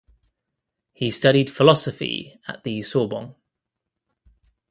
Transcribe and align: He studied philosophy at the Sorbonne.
He 0.93 1.11
studied 1.11 1.51
philosophy 1.51 2.39
at 2.47 2.63
the 2.63 2.81
Sorbonne. 2.81 3.35